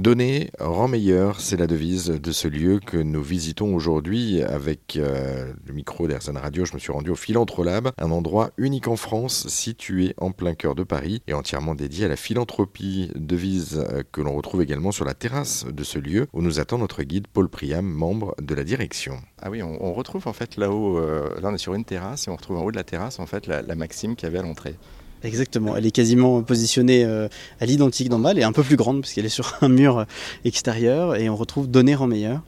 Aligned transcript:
Donner 0.00 0.50
rend 0.58 0.88
meilleur, 0.88 1.42
c'est 1.42 1.58
la 1.58 1.66
devise 1.66 2.06
de 2.06 2.32
ce 2.32 2.48
lieu 2.48 2.80
que 2.80 2.96
nous 2.96 3.22
visitons 3.22 3.74
aujourd'hui 3.74 4.40
avec 4.40 4.96
euh, 4.96 5.52
le 5.66 5.74
micro 5.74 6.08
d'Airzen 6.08 6.38
Radio. 6.38 6.64
Je 6.64 6.72
me 6.72 6.78
suis 6.78 6.90
rendu 6.90 7.10
au 7.10 7.14
Philantrolab, 7.14 7.90
un 7.98 8.10
endroit 8.10 8.48
unique 8.56 8.88
en 8.88 8.96
France 8.96 9.46
situé 9.48 10.14
en 10.16 10.32
plein 10.32 10.54
cœur 10.54 10.74
de 10.74 10.84
Paris 10.84 11.20
et 11.26 11.34
entièrement 11.34 11.74
dédié 11.74 12.06
à 12.06 12.08
la 12.08 12.16
philanthropie, 12.16 13.10
devise 13.14 13.84
euh, 13.90 14.02
que 14.10 14.22
l'on 14.22 14.34
retrouve 14.34 14.62
également 14.62 14.90
sur 14.90 15.04
la 15.04 15.12
terrasse 15.12 15.66
de 15.66 15.84
ce 15.84 15.98
lieu 15.98 16.28
où 16.32 16.40
nous 16.40 16.60
attend 16.60 16.78
notre 16.78 17.02
guide 17.02 17.26
Paul 17.30 17.50
Priam, 17.50 17.84
membre 17.84 18.34
de 18.40 18.54
la 18.54 18.64
direction. 18.64 19.20
Ah 19.42 19.50
oui, 19.50 19.62
on, 19.62 19.92
retrouve 19.92 20.26
en 20.26 20.32
fait 20.32 20.56
là-haut, 20.56 20.96
euh, 20.96 21.38
là 21.42 21.50
on 21.50 21.54
est 21.54 21.58
sur 21.58 21.74
une 21.74 21.84
terrasse 21.84 22.26
et 22.26 22.30
on 22.30 22.36
retrouve 22.36 22.56
en 22.56 22.62
haut 22.62 22.70
de 22.70 22.76
la 22.76 22.84
terrasse 22.84 23.18
en 23.18 23.26
fait 23.26 23.46
la, 23.46 23.60
la 23.60 23.74
maxime 23.74 24.16
qu'il 24.16 24.26
avait 24.28 24.38
à 24.38 24.42
l'entrée. 24.42 24.76
Exactement, 25.22 25.76
elle 25.76 25.84
est 25.84 25.90
quasiment 25.90 26.42
positionnée 26.42 27.04
euh, 27.04 27.28
à 27.60 27.66
l'identique 27.66 28.08
d'en 28.08 28.18
bas, 28.18 28.30
elle 28.30 28.38
est 28.38 28.44
un 28.44 28.52
peu 28.52 28.62
plus 28.62 28.76
grande 28.76 29.02
puisqu'elle 29.02 29.26
est 29.26 29.28
sur 29.28 29.58
un 29.60 29.68
mur 29.68 30.06
extérieur 30.44 31.16
et 31.16 31.28
on 31.28 31.36
retrouve 31.36 31.68
Donner 31.68 31.96
en 31.96 32.06
meilleur. 32.06 32.40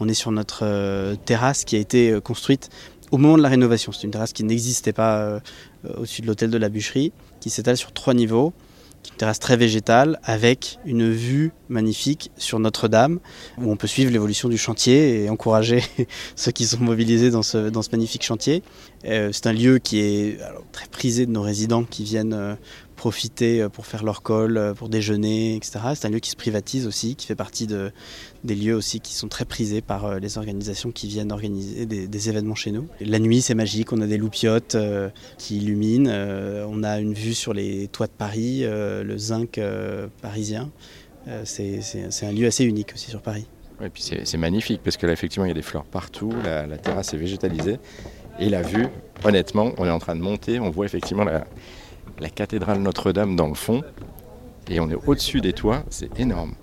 On 0.00 0.08
est 0.08 0.14
sur 0.14 0.30
notre 0.32 0.60
euh, 0.62 1.14
terrasse 1.24 1.64
qui 1.64 1.76
a 1.76 1.78
été 1.78 2.10
euh, 2.10 2.20
construite 2.20 2.68
au 3.12 3.18
moment 3.18 3.36
de 3.38 3.42
la 3.42 3.48
rénovation. 3.48 3.92
C'est 3.92 4.02
une 4.02 4.10
terrasse 4.10 4.32
qui 4.32 4.42
n'existait 4.42 4.92
pas 4.92 5.40
au-dessus 5.96 6.22
de 6.22 6.26
l'hôtel 6.26 6.50
de 6.50 6.58
la 6.58 6.68
bûcherie, 6.68 7.12
qui 7.38 7.50
s'étale 7.50 7.76
sur 7.76 7.92
trois 7.92 8.14
niveaux 8.14 8.52
une 9.10 9.16
terrasse 9.16 9.38
très 9.38 9.56
végétale 9.56 10.18
avec 10.24 10.78
une 10.84 11.10
vue 11.10 11.52
magnifique 11.68 12.30
sur 12.36 12.58
Notre-Dame 12.58 13.18
où 13.58 13.70
on 13.70 13.76
peut 13.76 13.86
suivre 13.86 14.10
l'évolution 14.10 14.48
du 14.48 14.58
chantier 14.58 15.24
et 15.24 15.30
encourager 15.30 15.82
ceux 16.36 16.52
qui 16.52 16.66
sont 16.66 16.80
mobilisés 16.80 17.30
dans 17.30 17.42
ce, 17.42 17.70
dans 17.70 17.82
magnifique 17.92 18.22
chantier. 18.22 18.62
Euh, 19.04 19.30
c'est 19.32 19.46
un 19.46 19.52
lieu 19.52 19.78
qui 19.78 20.00
est 20.00 20.38
très 20.72 20.86
prisé 20.86 21.26
de 21.26 21.30
nos 21.30 21.42
résidents 21.42 21.84
qui 21.84 22.04
viennent 22.04 22.34
euh, 22.34 22.54
profiter 22.96 23.62
euh, 23.62 23.68
pour 23.68 23.86
faire 23.86 24.02
leur 24.02 24.22
col, 24.22 24.56
euh, 24.56 24.74
pour 24.74 24.88
déjeuner, 24.88 25.54
etc. 25.54 25.78
C'est 25.94 26.06
un 26.08 26.10
lieu 26.10 26.18
qui 26.18 26.30
se 26.30 26.36
privatise 26.36 26.86
aussi, 26.86 27.14
qui 27.14 27.26
fait 27.26 27.36
partie 27.36 27.66
de, 27.66 27.92
des 28.42 28.56
lieux 28.56 28.74
aussi 28.74 29.00
qui 29.00 29.14
sont 29.14 29.28
très 29.28 29.44
prisés 29.44 29.82
par 29.82 30.06
euh, 30.06 30.18
les 30.18 30.38
organisations 30.38 30.90
qui 30.90 31.06
viennent 31.06 31.30
organiser 31.30 31.86
des, 31.86 32.28
événements 32.28 32.54
chez 32.54 32.72
nous. 32.72 32.88
La 33.00 33.18
nuit, 33.18 33.42
c'est 33.42 33.54
magique, 33.54 33.92
on 33.92 34.00
a 34.00 34.06
des 34.06 34.16
loupiottes 34.16 34.76
qui 35.36 35.58
illuminent, 35.58 36.10
on 36.66 36.82
a 36.82 36.98
une 36.98 37.12
vue 37.12 37.34
sur 37.34 37.52
les 37.52 37.88
toits 37.88 38.06
de 38.06 38.12
Paris, 38.12 38.62
le 38.64 39.18
zinc 39.18 39.60
parisien. 40.22 40.70
c'est 41.44 41.82
un 42.22 42.32
lieu 42.32 42.46
assez 42.46 42.64
unique 42.64 42.94
aussi 42.94 43.10
sur 43.10 43.20
Paris. 43.20 43.46
Et 43.84 43.90
puis 43.90 44.02
c'est 44.02 44.38
magnifique 44.38 44.80
parce 44.82 44.96
que 44.96 45.06
là, 45.06 45.12
effectivement, 45.12 45.44
il 45.44 45.48
y 45.48 45.52
a 45.52 45.54
des 45.54 45.62
fleurs 45.62 45.84
partout, 45.84 46.32
la 46.42 46.78
terrasse 46.78 47.12
est 47.12 47.18
végétalisée. 47.18 47.78
Et 48.38 48.48
la 48.48 48.62
vue, 48.62 48.86
honnêtement, 49.24 49.72
on 49.76 49.84
est 49.84 49.90
en 49.90 49.98
train 49.98 50.16
de 50.16 50.22
monter, 50.22 50.58
on 50.58 50.70
voit 50.70 50.86
effectivement 50.86 51.24
la, 51.24 51.46
la 52.18 52.28
cathédrale 52.28 52.80
Notre-Dame 52.80 53.36
dans 53.36 53.48
le 53.48 53.54
fond, 53.54 53.82
et 54.68 54.80
on 54.80 54.90
est 54.90 54.98
au-dessus 55.06 55.40
des 55.40 55.52
toits, 55.52 55.84
c'est 55.90 56.18
énorme. 56.18 56.54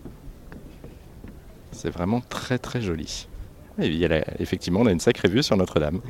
C'est 1.72 1.90
vraiment 1.90 2.22
très 2.22 2.58
très 2.58 2.82
joli. 2.82 3.28
Effectivement, 4.40 4.82
on 4.82 4.86
a 4.86 4.92
une 4.92 5.00
sacrée 5.00 5.28
vue 5.28 5.42
sur 5.42 5.58
Notre-Dame. 5.58 6.02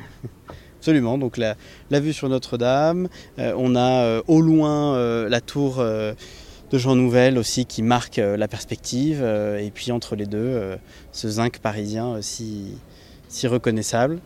Absolument, 0.78 1.16
donc 1.16 1.38
la, 1.38 1.56
vue 1.90 2.12
sur 2.12 2.28
Notre-Dame, 2.28 3.08
euh, 3.38 3.54
on 3.56 3.74
a 3.74 4.02
euh, 4.02 4.22
au 4.28 4.42
loin 4.42 4.94
euh, 4.96 5.30
la 5.30 5.40
tour 5.40 5.76
de 5.78 6.78
Jean 6.78 6.94
Nouvel 6.94 7.38
aussi 7.38 7.64
qui 7.64 7.82
marque 7.82 8.16
la 8.16 8.48
perspective, 8.48 9.22
et 9.22 9.70
puis 9.72 9.92
entre 9.92 10.16
les 10.16 10.26
deux, 10.26 10.76
ce 11.12 11.28
zinc 11.28 11.58
parisien 11.58 12.20
si, 12.20 12.76
si 13.28 13.46
reconnaissable 13.46 14.18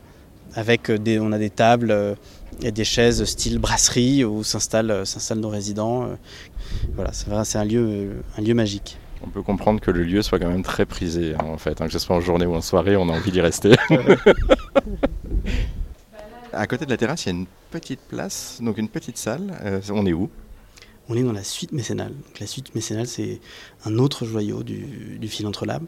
avec 0.59 0.91
des, 0.91 1.21
on 1.21 1.31
a 1.31 1.39
des 1.39 1.51
tables 1.51 1.93
euh, 1.93 2.17
et 2.63 2.73
des 2.73 2.83
chaises 2.83 3.23
style 3.25 3.61
brasserie 3.61 4.25
où 4.25 4.43
s'installent, 4.43 4.91
euh, 4.91 5.05
s'installent 5.05 5.39
nos 5.39 5.51
résidents. 5.51 6.03
Euh. 6.03 6.17
Voilà, 6.97 7.13
c'est 7.13 7.31
vrai, 7.31 7.45
c'est 7.45 7.59
un 7.59 7.65
lieu, 7.65 8.25
un 8.37 8.43
lieu 8.43 8.55
magique. 8.55 8.99
On 9.23 9.29
peut 9.29 9.43
comprendre 9.43 9.81
que 9.81 9.93
le 9.93 10.03
lieu 10.03 10.21
soit 10.21 10.41
quand 10.41 10.49
même 10.49 10.65
très 10.65 10.85
prisé 10.85 11.35
hein, 11.35 11.45
en 11.45 11.59
fait, 11.59 11.81
hein, 11.81 11.87
que 11.87 11.93
ce 11.93 12.01
soit 12.01 12.17
en 12.17 12.21
journée 12.21 12.47
ou 12.47 12.57
en 12.57 12.61
soirée, 12.61 12.97
on 12.97 13.09
a 13.09 13.13
envie 13.13 13.31
d'y 13.31 13.41
rester. 13.41 13.77
à 16.53 16.67
côté 16.67 16.87
de 16.87 16.91
la 16.91 16.97
terrasse, 16.97 17.27
il 17.27 17.29
y 17.29 17.33
a 17.33 17.39
une 17.39 17.47
petite 17.71 18.01
place, 18.01 18.59
donc 18.61 18.79
une 18.79 18.89
petite 18.89 19.17
salle. 19.17 19.53
on 19.93 20.07
est 20.07 20.13
où? 20.13 20.29
On 21.09 21.17
est 21.17 21.23
dans 21.23 21.33
la 21.33 21.45
suite 21.45 21.73
mécénale. 21.73 22.13
la 22.39 22.47
suite 22.47 22.75
mécénale, 22.75 23.07
c'est 23.07 23.41
un 23.85 23.99
autre 23.99 24.27
joyau 24.27 24.63
du, 24.63 25.19
du 25.19 25.29
Philantrolab. 25.29 25.83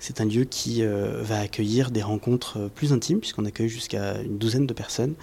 C'est 0.00 0.20
un 0.20 0.24
lieu 0.24 0.44
qui 0.44 0.82
euh, 0.82 1.22
va 1.22 1.38
accueillir 1.40 1.90
des 1.90 2.02
rencontres 2.02 2.58
euh, 2.58 2.68
plus 2.68 2.92
intimes, 2.92 3.20
puisqu'on 3.20 3.44
accueille 3.44 3.68
jusqu'à 3.68 4.20
une 4.20 4.36
douzaine 4.36 4.66
de 4.66 4.74
personnes 4.74 5.14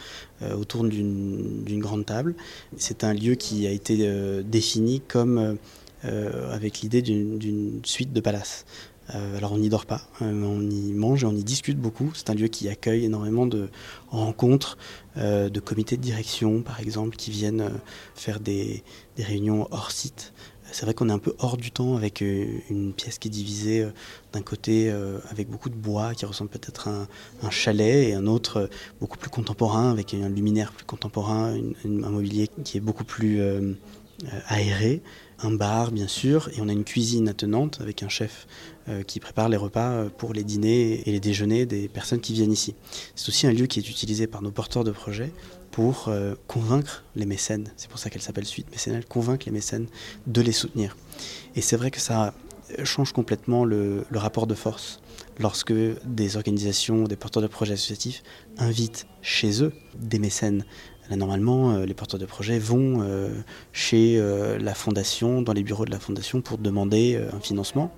euh, 0.42 0.56
autour 0.56 0.86
d'une 0.86 1.80
grande 1.80 2.06
table. 2.06 2.36
C'est 2.78 3.04
un 3.04 3.14
lieu 3.14 3.36
qui 3.36 3.68
a 3.68 3.72
été 3.72 4.10
défini 4.44 5.02
comme 5.02 5.58
avec 6.04 6.82
l'idée 6.82 7.02
d'une 7.02 7.82
suite 7.84 8.12
de 8.14 8.20
palaces. 8.22 8.66
Euh, 9.16 9.38
alors 9.38 9.52
on 9.54 9.58
n'y 9.58 9.70
dort 9.70 9.86
pas, 9.86 10.02
euh, 10.22 10.44
on 10.44 10.62
y 10.70 10.94
mange 10.94 11.24
et 11.24 11.26
on 11.26 11.36
y 11.36 11.44
discute 11.44 11.78
beaucoup. 11.78 12.12
C'est 12.14 12.30
un 12.30 12.34
lieu 12.34 12.48
qui 12.48 12.70
accueille 12.70 13.06
énormément 13.06 13.46
de 13.46 13.70
rencontres, 14.10 14.78
euh, 15.18 15.50
de 15.50 15.60
comités 15.60 15.98
de 15.98 16.02
direction 16.02 16.62
par 16.62 16.80
exemple, 16.80 17.16
qui 17.16 17.32
viennent 17.32 17.70
faire 18.16 18.40
des, 18.40 18.84
réunions 19.18 19.68
hors 19.72 19.92
site. 19.92 20.34
C'est 20.72 20.86
vrai 20.86 20.96
qu'on 20.96 21.10
est 21.10 21.14
un 21.14 21.20
peu 21.20 21.36
hors 21.38 21.58
du 21.58 21.70
temps 21.70 21.96
avec 21.96 22.22
une 22.22 22.94
pièce 22.96 23.20
qui 23.20 23.28
est 23.28 23.32
divisée 23.32 23.86
d'un 24.32 24.42
côté 24.42 24.90
avec 25.30 25.50
beaucoup 25.50 25.70
de 25.70 25.76
bois 25.76 26.16
qui 26.16 26.26
ressemble 26.26 26.50
peut-être 26.50 26.88
à 26.88 27.08
un, 27.44 27.50
chalet 27.50 28.08
et 28.08 28.14
un 28.14 28.26
autre 28.26 28.70
beaucoup 29.02 29.18
plus 29.18 29.30
contemporain 29.30 29.92
avec 29.92 30.14
un 30.14 30.30
luminaire 30.30 30.72
plus 30.72 30.86
contemporain, 30.86 31.54
un 31.86 32.10
mobilier 32.10 32.50
qui 32.64 32.78
est 32.78 32.82
beaucoup 32.82 33.04
plus 33.04 33.42
aéré 34.48 35.02
un 35.44 35.52
bar 35.52 35.92
bien 35.92 36.08
sûr, 36.08 36.50
et 36.56 36.62
on 36.62 36.70
a 36.70 36.72
une 36.72 36.84
cuisine 36.84 37.30
attenante 37.30 37.80
avec 37.82 38.04
un 38.04 38.10
chef 38.10 38.48
euh, 38.90 39.04
qui 39.04 39.20
prépare 39.20 39.50
les 39.50 39.58
repas 39.58 39.92
euh, 39.92 40.10
pour 40.10 40.34
les 40.34 40.44
dîners 40.44 41.04
et 41.06 41.12
les 41.12 41.20
déjeuners 41.20 41.66
des 41.66 41.88
personnes 41.88 42.20
qui 42.20 42.34
viennent 42.34 42.52
ici. 42.52 42.76
C'est 43.16 43.30
aussi 43.30 43.48
un 43.48 43.52
lieu 43.52 43.66
qui 43.66 43.80
est 43.80 43.90
utilisé 43.90 44.28
par 44.28 44.42
nos 44.42 44.52
porteurs 44.52 44.84
de 44.84 44.92
projets 44.92 45.32
pour 45.72 46.08
euh, 46.08 46.36
convaincre 46.48 47.04
les 47.16 47.26
mécènes, 47.26 47.72
c'est 47.78 47.90
pour 47.90 48.00
ça 48.00 48.10
qu'elle 48.10 48.22
s'appelle 48.22 48.46
Suite 48.46 48.70
mécénale, 48.72 49.06
convaincre 49.06 49.46
les 49.46 49.52
mécènes 49.52 49.88
de 50.28 50.42
les 50.42 50.52
soutenir. 50.52 50.98
Et 51.56 51.62
c'est 51.62 51.78
vrai 51.78 51.92
que 51.92 52.00
ça 52.00 52.34
change 52.84 53.12
complètement 53.14 53.66
le, 53.66 54.06
le 54.10 54.20
rapport 54.20 54.48
de 54.48 54.56
force 54.56 55.00
lorsque 55.42 55.74
des 56.06 56.38
organisations, 56.38 57.04
des 57.04 57.16
porteurs 57.16 57.44
de 57.44 57.48
projets 57.48 57.74
associatifs 57.74 58.24
invitent 58.58 59.08
chez 59.22 59.64
eux 59.64 59.74
des 59.96 60.20
mécènes 60.20 60.64
normalement, 61.16 61.72
euh, 61.72 61.86
les 61.86 61.94
porteurs 61.94 62.20
de 62.20 62.26
projets 62.26 62.60
vont 62.60 63.02
euh, 63.02 63.30
chez 63.74 64.18
euh, 64.18 64.58
la 64.58 64.74
fondation, 64.74 65.42
dans 65.42 65.54
les 65.54 65.64
bureaux 65.64 65.86
de 65.86 65.92
la 65.92 66.00
fondation, 66.00 66.42
pour 66.42 66.58
demander 66.58 67.20
un 67.34 67.40
financement. 67.40 67.92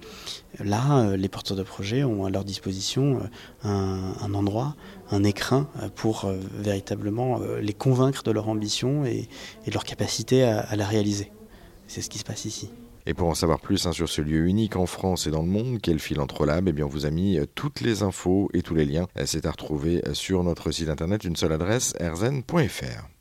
Là, 0.59 1.15
les 1.15 1.29
porteurs 1.29 1.57
de 1.57 1.63
projets 1.63 2.03
ont 2.03 2.25
à 2.25 2.29
leur 2.29 2.43
disposition 2.43 3.19
un, 3.63 4.33
endroit, 4.33 4.75
un 5.09 5.23
écrin 5.23 5.67
pour 5.95 6.31
véritablement 6.53 7.39
les 7.59 7.73
convaincre 7.73 8.21
de 8.23 8.31
leur 8.31 8.49
ambition 8.49 9.03
et, 9.03 9.27
de 9.65 9.71
leur 9.71 9.83
capacité 9.83 10.43
à, 10.43 10.75
la 10.75 10.85
réaliser. 10.85 11.31
C'est 11.87 12.01
ce 12.01 12.09
qui 12.09 12.19
se 12.19 12.23
passe 12.23 12.45
ici. 12.45 12.69
Et 13.05 13.13
pour 13.13 13.27
en 13.27 13.33
savoir 13.33 13.59
plus 13.59 13.85
hein, 13.85 13.91
sur 13.91 14.09
ce 14.09 14.21
lieu 14.21 14.45
unique 14.45 14.75
en 14.75 14.85
France 14.85 15.27
et 15.27 15.31
dans 15.31 15.41
le 15.41 15.49
monde, 15.49 15.79
qu'est 15.81 15.93
le 15.93 15.99
Philantrolab, 15.99 16.67
eh 16.67 16.71
bien 16.71 16.85
on 16.85 16.89
vous 16.89 17.05
a 17.05 17.11
mis 17.11 17.39
toutes 17.55 17.81
les 17.81 18.03
infos 18.03 18.49
et 18.53 18.61
tous 18.61 18.75
les 18.75 18.85
liens. 18.85 19.07
C'est 19.25 19.45
à 19.45 19.51
retrouver 19.51 20.01
sur 20.13 20.43
notre 20.43 20.71
site 20.71 20.89
internet, 20.89 21.23
une 21.23 21.35
seule 21.35 21.53
adresse, 21.53 21.93
erzen.fr. 21.99 23.12